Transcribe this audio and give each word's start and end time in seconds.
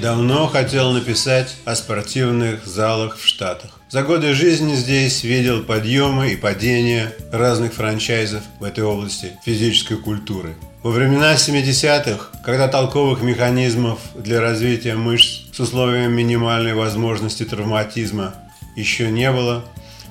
Давно 0.00 0.46
хотел 0.46 0.92
написать 0.92 1.54
о 1.66 1.74
спортивных 1.74 2.64
залах 2.64 3.18
в 3.18 3.26
Штатах. 3.26 3.78
За 3.90 4.02
годы 4.02 4.32
жизни 4.32 4.74
здесь 4.74 5.22
видел 5.22 5.64
подъемы 5.64 6.32
и 6.32 6.36
падения 6.36 7.12
разных 7.30 7.74
франчайзов 7.74 8.42
в 8.58 8.64
этой 8.64 8.84
области 8.84 9.32
физической 9.44 9.98
культуры. 9.98 10.56
Во 10.82 10.90
времена 10.90 11.34
70-х, 11.34 12.30
когда 12.42 12.68
толковых 12.68 13.20
механизмов 13.20 13.98
для 14.14 14.40
развития 14.40 14.94
мышц 14.94 15.42
с 15.52 15.60
условием 15.60 16.12
минимальной 16.12 16.72
возможности 16.72 17.44
травматизма 17.44 18.32
еще 18.76 19.10
не 19.10 19.30
было, 19.30 19.64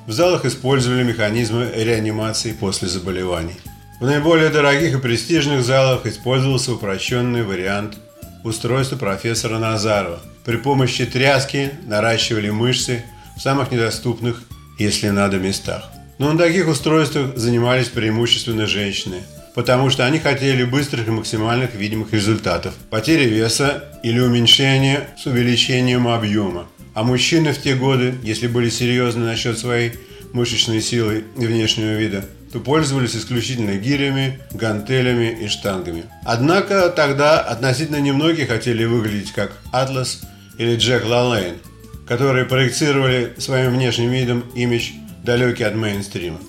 в 0.08 0.12
залах 0.12 0.46
использовали 0.46 1.04
механизмы 1.04 1.72
реанимации 1.76 2.52
после 2.52 2.88
заболеваний. 2.88 3.58
В 4.00 4.06
наиболее 4.06 4.50
дорогих 4.50 4.96
и 4.96 5.00
престижных 5.00 5.64
залах 5.64 6.06
использовался 6.06 6.74
упрощенный 6.74 7.44
вариант 7.44 7.98
устройства 8.44 8.96
профессора 8.96 9.60
Назарова. 9.60 10.20
При 10.46 10.58
помощи 10.58 11.06
тряски 11.06 11.72
наращивали 11.86 12.50
мышцы 12.50 13.04
в 13.36 13.42
самых 13.42 13.72
недоступных, 13.72 14.42
если 14.78 15.10
надо, 15.10 15.38
местах. 15.38 15.92
Но 16.18 16.32
на 16.32 16.40
таких 16.40 16.68
устройствах 16.68 17.38
занимались 17.38 17.90
преимущественно 17.90 18.68
женщины, 18.68 19.18
потому 19.54 19.90
что 19.90 20.06
они 20.06 20.20
хотели 20.20 20.64
быстрых 20.64 21.08
и 21.08 21.12
максимальных 21.12 21.76
видимых 21.76 22.14
результатов, 22.14 22.74
потери 22.90 23.26
веса 23.26 23.84
или 24.04 24.20
уменьшения 24.20 25.10
с 25.22 25.26
увеличением 25.26 26.08
объема. 26.08 26.68
А 27.00 27.04
мужчины 27.04 27.54
в 27.54 27.62
те 27.62 27.76
годы, 27.76 28.16
если 28.24 28.48
были 28.48 28.70
серьезны 28.70 29.24
насчет 29.24 29.58
своей 29.58 29.94
мышечной 30.34 30.82
силы 30.82 31.24
и 31.38 31.46
внешнего 31.46 31.94
вида, 31.94 32.26
то 32.52 32.60
пользовались 32.60 33.16
исключительно 33.16 33.78
гирями, 33.78 34.38
гантелями 34.52 35.28
и 35.42 35.48
штангами. 35.48 36.04
Однако 36.26 36.90
тогда 36.90 37.40
относительно 37.40 38.02
немногие 38.02 38.48
хотели 38.48 38.84
выглядеть 38.84 39.32
как 39.32 39.54
Атлас 39.72 40.24
или 40.58 40.76
Джек 40.76 41.06
Лалейн, 41.06 41.56
которые 42.06 42.44
проецировали 42.44 43.34
своим 43.38 43.72
внешним 43.72 44.12
видом 44.12 44.44
имидж 44.54 44.90
далекий 45.24 45.64
от 45.64 45.76
мейнстрима. 45.76 46.40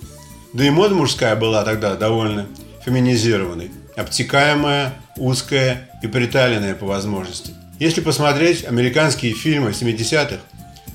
Да 0.53 0.65
и 0.65 0.71
мода 0.71 0.97
мужская 0.97 1.37
была 1.37 1.63
тогда 1.63 1.95
довольно 1.95 2.49
феминизированной, 2.85 3.71
обтекаемая, 3.95 4.95
узкая 5.17 5.89
и 6.03 6.09
приталенная 6.09 6.75
по 6.75 6.87
возможности. 6.87 7.53
Если 7.81 8.03
посмотреть 8.03 8.67
американские 8.67 9.33
фильмы 9.33 9.71
70-х, 9.71 10.37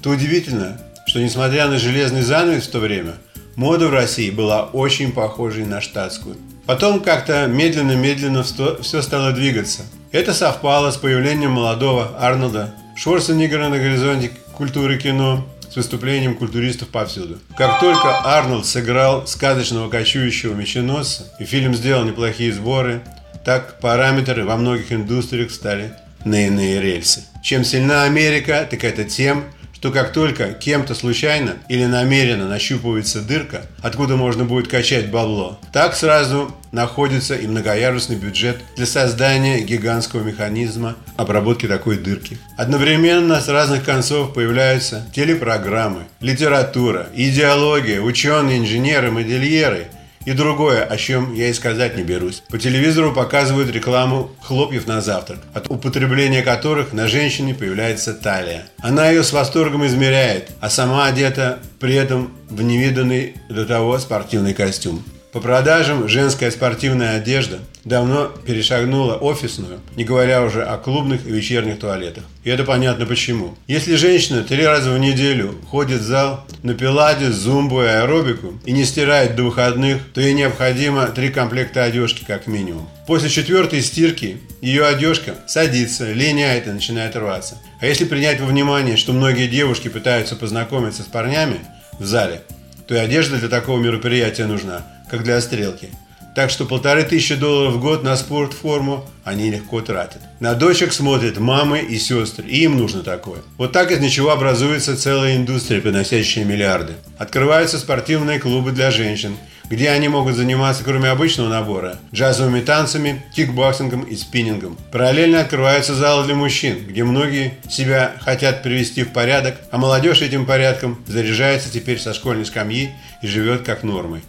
то 0.06 0.12
удивительно, 0.12 0.78
что 1.08 1.20
несмотря 1.20 1.68
на 1.68 1.80
железный 1.80 2.22
занавес 2.22 2.68
в 2.68 2.70
то 2.70 2.78
время, 2.78 3.16
мода 3.56 3.88
в 3.88 3.92
России 3.92 4.30
была 4.30 4.66
очень 4.66 5.12
похожей 5.12 5.66
на 5.66 5.82
штатскую. 5.82 6.38
Потом 6.68 7.00
как-то 7.00 7.48
медленно-медленно 7.48 8.44
все 8.44 9.02
стало 9.02 9.32
двигаться. 9.32 9.82
Это 10.12 10.36
совпало 10.36 10.92
с 10.92 10.98
появлением 10.98 11.54
молодого 11.54 12.16
Арнольда 12.20 12.76
Шварценеггера 12.96 13.68
на 13.70 13.80
горизонте 13.80 14.30
культуры 14.54 15.00
кино, 15.00 15.44
с 15.72 15.76
выступлением 15.76 16.36
культуристов 16.36 16.90
повсюду. 16.90 17.40
Как 17.58 17.80
только 17.80 18.08
Арнольд 18.26 18.68
сыграл 18.68 19.26
сказочного 19.26 19.90
кочующего 19.90 20.54
меченосца, 20.54 21.34
и 21.40 21.46
фильм 21.46 21.74
сделал 21.74 22.06
неплохие 22.06 22.54
сборы, 22.54 23.02
так 23.44 23.80
параметры 23.80 24.46
во 24.46 24.56
многих 24.56 24.92
индустриях 24.92 25.50
стали 25.50 25.94
на 26.24 26.46
иные 26.46 26.80
рельсы. 26.80 27.24
Чем 27.44 27.64
сильна 27.64 28.04
Америка, 28.04 28.68
так 28.70 28.84
это 28.84 29.04
тем, 29.04 29.46
что 29.76 29.92
как 29.92 30.14
только 30.14 30.54
кем-то 30.54 30.96
случайно 30.96 31.58
или 31.68 31.86
намеренно 31.86 32.48
нащупывается 32.48 33.22
дырка, 33.22 33.64
откуда 33.82 34.16
можно 34.16 34.46
будет 34.46 34.68
качать 34.68 35.12
бабло, 35.12 35.60
так 35.74 35.96
сразу 35.96 36.56
находится 36.72 37.36
и 37.36 37.46
многоярусный 37.46 38.16
бюджет 38.16 38.58
для 38.78 38.86
создания 38.86 39.62
гигантского 39.62 40.24
механизма 40.24 40.96
обработки 41.18 41.68
такой 41.68 41.98
дырки. 41.98 42.38
Одновременно 42.58 43.40
с 43.42 43.48
разных 43.48 43.84
концов 43.84 44.34
появляются 44.34 45.06
телепрограммы, 45.14 46.04
литература, 46.20 47.08
идеология, 47.14 48.02
ученые, 48.02 48.60
инженеры, 48.60 49.12
модельеры– 49.12 49.88
и 50.26 50.34
другое, 50.34 50.84
о 50.84 50.98
чем 50.98 51.34
я 51.34 51.50
и 51.50 51.54
сказать 51.54 51.96
не 51.96 52.04
берусь. 52.04 52.44
По 52.50 52.58
телевизору 52.58 53.14
показывают 53.14 53.70
рекламу 53.70 54.32
хлопьев 54.42 54.88
на 54.88 55.02
завтрак, 55.02 55.40
от 55.54 55.70
употребления 55.70 56.42
которых 56.42 56.94
на 56.94 57.08
женщине 57.08 57.54
появляется 57.54 58.14
талия. 58.14 58.66
Она 58.80 59.10
ее 59.10 59.24
с 59.24 59.32
восторгом 59.32 59.86
измеряет, 59.86 60.52
а 60.60 60.70
сама 60.70 61.06
одета 61.06 61.60
при 61.80 61.96
этом 61.96 62.32
в 62.50 62.62
невиданный 62.62 63.36
до 63.50 63.66
того 63.66 63.98
спортивный 64.00 64.54
костюм. 64.54 65.04
По 65.32 65.42
продажам 65.42 66.08
женская 66.08 66.50
спортивная 66.50 67.18
одежда 67.18 67.60
давно 67.86 68.26
перешагнула 68.46 69.16
офисную, 69.16 69.80
не 69.96 70.04
говоря 70.04 70.44
уже 70.44 70.64
о 70.64 70.78
клубных 70.78 71.26
и 71.26 71.32
вечерних 71.32 71.80
туалетах. 71.80 72.24
И 72.44 72.50
это 72.50 72.64
понятно 72.64 73.06
почему. 73.06 73.56
Если 73.68 73.96
женщина 73.96 74.44
три 74.44 74.66
раза 74.66 74.92
в 74.92 75.00
неделю 75.00 75.56
ходит 75.70 76.02
в 76.02 76.04
зал 76.04 76.46
на 76.64 76.74
пиладе, 76.74 77.32
зумбу 77.32 77.84
и 77.84 77.86
аэробику 77.86 78.54
и 78.66 78.72
не 78.72 78.84
стирает 78.84 79.36
до 79.36 79.44
выходных, 79.44 80.02
то 80.14 80.20
ей 80.20 80.34
необходимо 80.34 81.08
три 81.08 81.30
комплекта 81.30 81.84
одежки 81.84 82.26
как 82.26 82.48
минимум. 82.48 82.90
После 83.08 83.30
четвертой 83.30 83.82
стирки 83.82 84.40
ее 84.62 84.86
одежка 84.86 85.36
садится, 85.48 86.12
линяет 86.12 86.68
и 86.68 86.72
начинает 86.72 87.16
рваться. 87.16 87.58
А 87.80 87.86
если 87.86 88.06
принять 88.06 88.42
во 88.42 88.48
внимание, 88.48 88.98
что 88.98 89.14
многие 89.14 89.48
девушки 89.48 89.88
пытаются 89.88 90.36
познакомиться 90.36 91.04
с 91.04 91.06
парнями 91.06 91.60
в 92.00 92.06
зале, 92.06 92.42
то 92.88 92.96
и 92.96 92.98
одежда 92.98 93.38
для 93.38 93.50
такого 93.50 93.80
мероприятия 93.80 94.46
нужна– 94.46 94.86
как 95.10 95.24
для 95.24 95.40
стрелки. 95.42 95.90
Так 96.36 96.50
что 96.50 96.66
полторы 96.66 97.04
тысячи 97.04 97.36
долларов 97.36 97.76
в 97.76 97.80
год 97.80 98.04
на 98.04 98.18
спортформу 98.18 99.08
они 99.24 99.50
легко 99.50 99.80
тратят. 99.80 100.22
На 100.42 100.54
дочек 100.54 100.92
смотрят 100.92 101.38
мамы 101.38 101.80
и 101.80 101.98
сестры, 101.98 102.46
и 102.46 102.64
им 102.64 102.78
нужно 102.78 103.04
такое. 103.04 103.40
Вот 103.58 103.72
так 103.72 103.90
из 103.90 104.00
ничего 104.00 104.32
образуется 104.32 104.98
целая 104.98 105.38
индустрия, 105.38 105.80
приносящая 105.80 106.44
миллиарды. 106.44 106.96
Открываются 107.18 107.80
спортивные 107.80 108.40
клубы 108.40 108.74
для 108.74 108.92
женщин, 108.92 109.38
где 109.70 109.90
они 109.90 110.10
могут 110.10 110.36
заниматься, 110.36 110.84
кроме 110.84 111.10
обычного 111.10 111.48
набора, 111.48 111.96
джазовыми 112.14 112.60
танцами, 112.60 113.24
кикбоксингом 113.34 114.02
и 114.02 114.18
спиннингом. 114.18 114.78
Параллельно 114.92 115.40
открываются 115.40 115.96
залы 115.96 116.26
для 116.26 116.36
мужчин, 116.36 116.86
где 116.86 117.06
многие 117.06 117.54
себя 117.70 118.12
хотят 118.20 118.62
привести 118.62 119.04
в 119.04 119.14
порядок, 119.14 119.56
а 119.72 119.78
молодежь 119.78 120.22
этим 120.22 120.46
порядком 120.46 121.02
заряжается 121.08 121.72
теперь 121.72 121.98
со 121.98 122.14
школьной 122.14 122.46
скамьи 122.46 122.92
и 123.22 123.28
живет 123.28 123.62
как 123.62 123.84
нормой. 123.84 124.22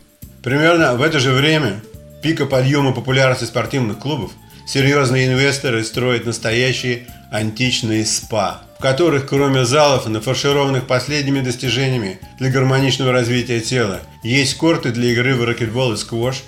Примерно 0.44 0.94
в 0.94 1.02
это 1.02 1.18
же 1.18 1.32
время 1.32 1.80
пика 2.26 2.44
подъема 2.44 2.92
популярности 2.92 3.44
спортивных 3.44 4.00
клубов 4.00 4.32
серьезные 4.66 5.28
инвесторы 5.28 5.84
строят 5.84 6.26
настоящие 6.26 7.06
античные 7.30 8.04
спа, 8.04 8.62
в 8.76 8.82
которых 8.82 9.28
кроме 9.28 9.64
залов, 9.64 10.08
нафаршированных 10.08 10.88
последними 10.88 11.40
достижениями 11.40 12.18
для 12.40 12.50
гармоничного 12.50 13.12
развития 13.12 13.60
тела, 13.60 14.00
есть 14.24 14.56
корты 14.56 14.90
для 14.90 15.12
игры 15.12 15.36
в 15.36 15.44
ракетбол 15.44 15.92
и 15.92 15.96
сквош, 15.96 16.42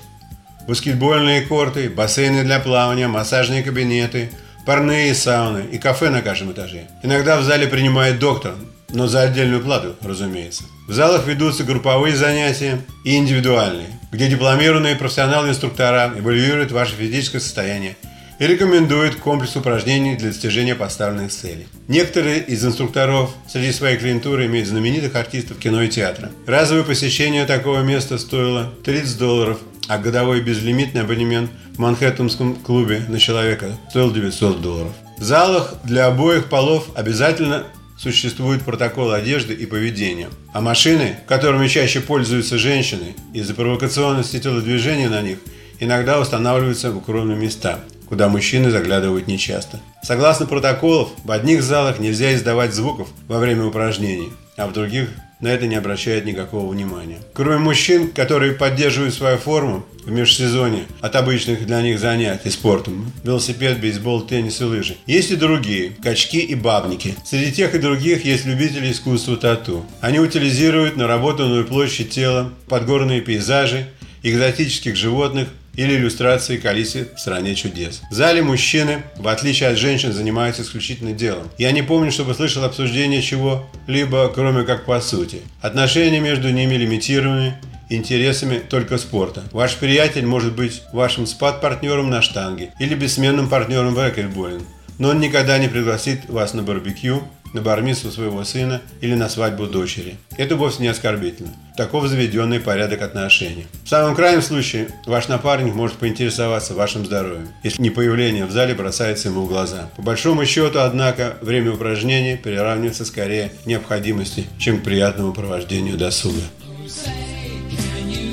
баскетбольные 0.67 1.43
корты, 1.43 1.89
бассейны 1.89 2.43
для 2.43 2.59
плавания, 2.59 3.07
массажные 3.07 3.63
кабинеты, 3.63 4.33
парные 4.67 5.15
сауны 5.15 5.63
и 5.71 5.79
кафе 5.79 6.11
на 6.11 6.23
каждом 6.23 6.51
этаже. 6.51 6.89
Иногда 7.05 7.39
в 7.39 7.45
зале 7.45 7.69
принимает 7.69 8.19
доктор, 8.19 8.55
но 8.91 9.07
за 9.07 9.23
отдельную 9.23 9.63
плату, 9.63 9.97
разумеется. 10.03 10.65
В 10.87 10.93
залах 10.93 11.27
ведутся 11.27 11.65
групповые 11.65 12.17
занятия 12.17 12.81
и 13.05 13.17
индивидуальные, 13.17 13.89
где 14.11 14.29
дипломированные 14.29 14.97
профессионалы-инструктора 14.97 16.15
эвалюируют 16.17 16.73
ваше 16.73 16.95
физическое 16.95 17.41
состояние 17.41 17.97
и 18.39 18.47
рекомендуют 18.47 19.17
комплекс 19.17 19.57
упражнений 19.57 20.17
для 20.17 20.29
достижения 20.29 20.75
поставленных 20.75 21.33
целей. 21.33 21.67
Некоторые 21.89 22.41
из 22.43 22.65
инструкторов 22.65 23.35
среди 23.49 23.73
своей 23.73 23.99
клиентуры 23.99 24.47
имеют 24.47 24.69
знаменитых 24.69 25.15
артистов 25.17 25.59
кино 25.59 25.83
и 25.83 25.89
театра. 25.89 26.31
Разовое 26.47 26.85
посещение 26.85 27.45
такого 27.47 27.81
места 27.81 28.17
стоило 28.17 28.73
30 28.85 29.19
долларов, 29.19 29.59
а 29.89 29.99
годовой 29.99 30.41
безлимитный 30.41 31.03
абонемент 31.03 31.51
в 31.75 31.79
Манхэттенском 31.79 32.57
клубе 32.57 33.03
на 33.09 33.19
человека 33.19 33.73
стоил 33.91 34.13
900 34.13 34.61
долларов. 34.61 34.93
В 35.19 35.25
залах 35.25 35.75
для 35.83 36.07
обоих 36.07 36.49
полов 36.49 36.91
обязательно 36.95 37.65
существует 37.99 38.63
протокол 38.63 39.11
одежды 39.13 39.55
и 39.55 39.67
поведения. 39.67 40.29
А 40.53 40.61
машины, 40.61 41.19
которыми 41.27 41.67
чаще 41.67 42.01
пользуются 42.01 42.57
женщины 42.57 43.15
из-за 43.35 43.55
провокационности 43.55 44.39
телодвижения 44.39 45.09
на 45.11 45.21
них, 45.21 45.39
иногда 45.81 46.21
устанавливаются 46.21 46.91
в 46.91 46.99
укромные 46.99 47.37
места, 47.37 47.81
куда 48.09 48.29
мужчины 48.29 48.71
заглядывают 48.71 49.27
нечасто. 49.27 49.81
Согласно 50.03 50.47
протоколов, 50.47 51.11
в 51.25 51.31
одних 51.31 51.63
залах 51.63 51.99
нельзя 51.99 52.35
издавать 52.35 52.73
звуков 52.73 53.09
во 53.27 53.39
время 53.39 53.65
упражнений, 53.65 54.33
а 54.57 54.67
в 54.67 54.73
других 54.73 55.11
на 55.41 55.49
это 55.49 55.67
не 55.67 55.77
обращают 55.77 56.25
никакого 56.25 56.71
внимания. 56.71 57.19
Кроме 57.33 57.59
мужчин, 57.59 58.11
которые 58.11 58.53
поддерживают 58.53 59.15
свою 59.15 59.39
форму 59.39 59.85
в 60.05 60.11
межсезонье 60.11 60.85
от 61.01 61.17
обычных 61.17 61.65
для 61.67 61.81
них 61.83 61.99
занятий 61.99 62.51
спортом, 62.51 63.13
велосипед, 63.23 63.81
бейсбол, 63.81 64.23
теннис 64.23 64.61
и 64.61 64.65
лыжи, 64.65 64.97
есть 65.07 65.31
и 65.31 65.37
другие– 65.37 65.93
качки 66.03 66.41
и 66.41 66.55
бабники. 66.55 67.15
Среди 67.25 67.53
тех 67.53 67.75
и 67.75 67.79
других 67.79 68.25
есть 68.25 68.47
любители 68.47 68.91
искусства 68.91 69.37
тату. 69.37 69.85
Они 70.01 70.19
утилизируют 70.19 70.97
наработанную 70.97 71.65
площадь 71.65 72.11
тела, 72.11 72.53
подгорные 72.69 73.21
пейзажи, 73.21 73.89
экзотических 74.23 74.97
животных, 74.97 75.49
или 75.79 75.95
иллюстрации 75.95 76.57
к 76.57 76.65
Алисе 76.67 77.07
в 77.15 77.21
«Стране 77.21 77.55
чудес». 77.55 78.03
В 78.11 78.15
зале 78.15 78.43
мужчины, 78.43 79.05
в 79.17 79.29
отличие 79.29 79.69
от 79.69 79.79
женщин, 79.79 80.13
занимаются 80.13 80.63
исключительно 80.63 81.13
делом. 81.13 81.49
Я 81.57 81.71
не 81.71 81.83
помню, 81.83 82.11
чтобы 82.11 82.35
слышал 82.35 82.65
обсуждение 82.65 83.23
чего-либо, 83.23 84.29
кроме 84.35 84.65
как 84.65 84.87
по 84.87 85.01
сути. 85.01 85.41
Отношения 85.61 86.19
между 86.19 86.51
ними 86.51 86.75
лимитированы 86.75 87.55
интересами 87.91 88.59
только 88.59 88.99
спорта. 88.99 89.45
Ваш 89.53 89.77
приятель 89.77 90.27
может 90.27 90.57
быть 90.57 90.83
вашим 90.93 91.29
спад-партнером 91.29 92.11
на 92.11 92.23
штанге 92.23 92.73
или 92.81 92.97
бессменным 92.97 93.49
партнером 93.49 93.95
в 93.95 93.99
ракетболе, 94.01 94.59
но 94.99 95.11
он 95.11 95.21
никогда 95.21 95.59
не 95.59 95.69
пригласит 95.69 96.29
вас 96.29 96.55
на 96.55 96.65
барбекю, 96.65 97.23
на 97.53 97.63
бармису 97.63 98.11
своего 98.11 98.45
сына 98.45 98.81
или 99.01 99.15
на 99.15 99.29
свадьбу 99.29 99.67
дочери. 99.67 100.17
Это 100.37 100.57
вовсе 100.57 100.83
не 100.83 100.89
оскорбительно. 100.89 101.55
Таков 101.77 102.07
заведенный 102.07 102.61
порядок 102.61 103.03
отношений. 103.03 103.67
В 103.85 103.89
самом 103.89 104.15
крайнем 104.15 104.43
случае, 104.43 104.89
ваш 105.07 105.29
напарник 105.29 105.75
может 105.75 105.97
поинтересоваться 105.97 106.75
вашим 106.75 107.07
здоровьем, 107.07 107.49
если 107.63 107.81
не 107.81 107.91
появление 107.91 108.47
в 108.47 108.51
зале 108.51 108.75
бросается 108.75 109.29
ему 109.29 109.43
в 109.43 109.49
глаза. 109.49 109.91
По 109.97 110.03
большому 110.03 110.45
счету, 110.45 110.81
однако, 110.81 111.37
время 111.41 111.73
упражнений 111.73 112.37
приравнивается 112.37 113.05
скорее 113.05 113.53
к 113.63 113.67
необходимости, 113.67 114.47
чем 114.59 114.81
к 114.81 114.85
приятному 114.85 115.33
провождению 115.33 115.97
досуга. 115.97 116.41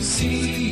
See 0.06 0.65